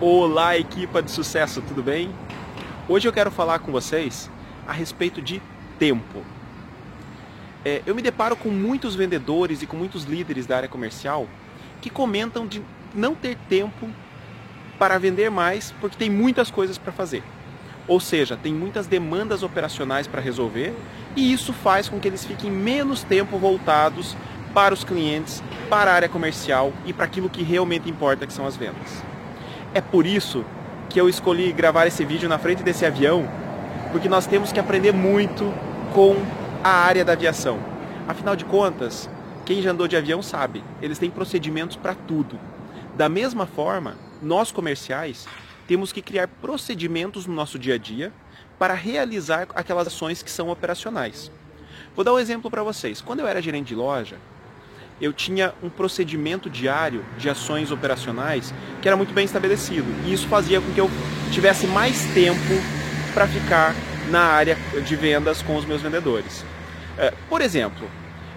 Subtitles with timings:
[0.00, 2.10] Olá, equipa de sucesso, tudo bem?
[2.88, 4.28] Hoje eu quero falar com vocês
[4.66, 5.40] a respeito de
[5.78, 6.24] tempo.
[7.64, 11.28] É, eu me deparo com muitos vendedores e com muitos líderes da área comercial
[11.80, 12.60] que comentam de
[12.92, 13.88] não ter tempo
[14.80, 17.22] para vender mais porque tem muitas coisas para fazer.
[17.86, 20.74] Ou seja, tem muitas demandas operacionais para resolver
[21.14, 24.16] e isso faz com que eles fiquem menos tempo voltados
[24.52, 25.40] para os clientes,
[25.70, 29.13] para a área comercial e para aquilo que realmente importa, que são as vendas.
[29.74, 30.44] É por isso
[30.88, 33.28] que eu escolhi gravar esse vídeo na frente desse avião,
[33.90, 35.52] porque nós temos que aprender muito
[35.92, 36.14] com
[36.62, 37.58] a área da aviação.
[38.06, 39.10] Afinal de contas,
[39.44, 42.38] quem já andou de avião sabe, eles têm procedimentos para tudo.
[42.96, 45.26] Da mesma forma, nós comerciais
[45.66, 48.12] temos que criar procedimentos no nosso dia a dia
[48.56, 51.32] para realizar aquelas ações que são operacionais.
[51.96, 53.00] Vou dar um exemplo para vocês.
[53.00, 54.18] Quando eu era gerente de loja,
[55.00, 59.86] eu tinha um procedimento diário de ações operacionais que era muito bem estabelecido.
[60.06, 60.90] E isso fazia com que eu
[61.32, 62.38] tivesse mais tempo
[63.12, 63.74] para ficar
[64.10, 66.44] na área de vendas com os meus vendedores.
[66.96, 67.88] É, por exemplo,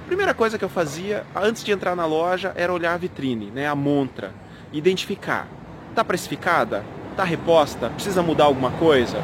[0.03, 3.52] a primeira coisa que eu fazia antes de entrar na loja era olhar a vitrine,
[3.52, 4.31] né, a montra,
[4.73, 5.47] identificar.
[5.89, 6.83] Está precificada?
[7.11, 7.89] Está reposta?
[7.89, 9.17] Precisa mudar alguma coisa?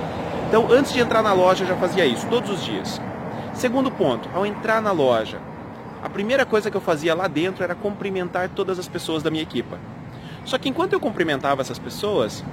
[0.47, 3.01] Então, antes de entrar na loja, eu já fazia isso todos os dias.
[3.53, 5.39] Segundo ponto, ao entrar na loja,
[6.03, 9.41] a primeira coisa que eu fazia lá dentro era cumprimentar todas as pessoas da minha
[9.41, 9.79] equipa.
[10.43, 12.43] Só que enquanto eu cumprimentava essas pessoas,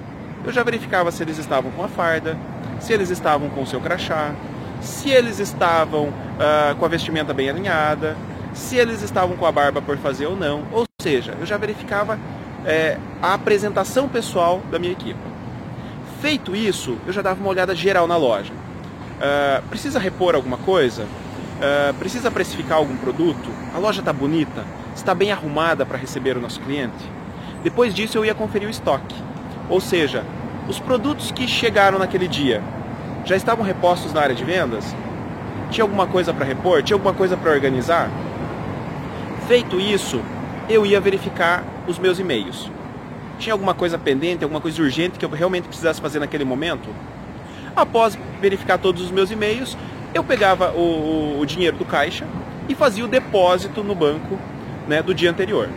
[0.45, 2.37] eu já verificava se eles estavam com a farda,
[2.79, 4.33] se eles estavam com o seu crachá,
[4.79, 8.15] se eles estavam uh, com a vestimenta bem alinhada,
[8.53, 10.63] se eles estavam com a barba por fazer ou não.
[10.71, 12.17] Ou seja, eu já verificava
[12.65, 15.19] é, a apresentação pessoal da minha equipe.
[16.21, 18.53] Feito isso, eu já dava uma olhada geral na loja.
[18.53, 21.05] Uh, precisa repor alguma coisa?
[21.61, 23.51] Uh, precisa precificar algum produto?
[23.75, 24.65] A loja está bonita?
[24.95, 27.05] Está bem arrumada para receber o nosso cliente?
[27.63, 29.13] Depois disso eu ia conferir o estoque.
[29.69, 30.25] Ou seja,
[30.67, 32.63] os produtos que chegaram naquele dia
[33.25, 34.95] já estavam repostos na área de vendas?
[35.69, 36.81] Tinha alguma coisa para repor?
[36.81, 38.09] Tinha alguma coisa para organizar?
[39.47, 40.19] Feito isso,
[40.67, 42.71] eu ia verificar os meus e-mails.
[43.37, 46.89] Tinha alguma coisa pendente, alguma coisa urgente que eu realmente precisasse fazer naquele momento?
[47.75, 49.77] Após verificar todos os meus e-mails,
[50.13, 52.25] eu pegava o, o, dinheiro do caixa
[52.67, 54.37] e fazia o depósito no banco
[54.87, 55.69] né, do dia anterior.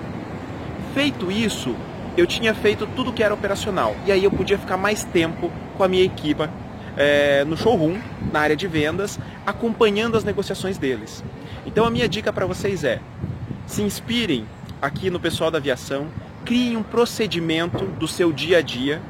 [0.93, 1.75] Feito isso,
[2.17, 5.85] eu tinha feito tudo que era operacional e aí eu podia ficar mais tempo com
[5.85, 6.49] a minha equipe
[6.97, 7.99] é, no showroom,
[8.33, 11.25] na área de vendas, acompanhando as negociações deles.
[11.67, 13.01] Então a minha dica para vocês é:
[13.67, 14.47] se inspirem
[14.83, 16.09] aqui no pessoal da aviação,
[16.45, 19.01] criem um procedimento do seu dia a dia,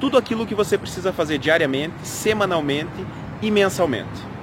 [0.00, 3.04] tudo aquilo que você precisa fazer diariamente, semanalmente
[3.42, 4.33] e mensalmente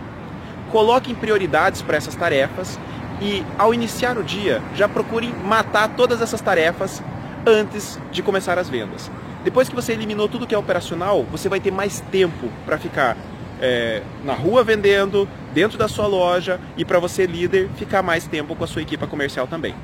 [0.71, 2.79] coloquem prioridades para essas tarefas
[3.21, 7.03] e, ao iniciar o dia, já procurem matar todas essas tarefas
[7.45, 9.11] antes de começar as vendas.
[9.43, 13.17] Depois que você eliminou tudo que é operacional, você vai ter mais tempo para ficar
[13.59, 18.55] é, na rua vendendo, dentro da sua loja e para você, líder, ficar mais tempo
[18.55, 19.75] com a sua equipe comercial também.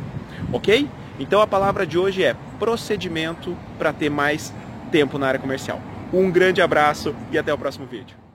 [0.51, 0.87] Ok?
[1.19, 4.53] Então a palavra de hoje é procedimento para ter mais
[4.91, 5.81] tempo na área comercial.
[6.13, 8.26] Um grande abraço e até o próximo vídeo.